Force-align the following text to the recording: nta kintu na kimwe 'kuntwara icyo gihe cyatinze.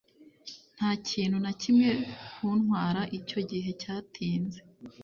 nta 0.75 0.89
kintu 1.07 1.37
na 1.45 1.51
kimwe 1.61 1.89
'kuntwara 1.99 3.01
icyo 3.17 3.39
gihe 3.49 3.69
cyatinze. 3.81 4.59